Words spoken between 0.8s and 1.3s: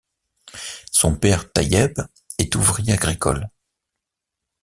Son